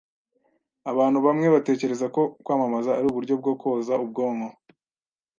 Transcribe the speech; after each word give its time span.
Abantu 0.91 1.17
bamwe 1.25 1.47
batekereza 1.55 2.05
ko 2.15 2.21
kwamamaza 2.45 2.89
ari 2.97 3.05
uburyo 3.11 3.33
bwo 3.41 3.53
koza 3.61 3.93
ubwonko. 4.03 4.49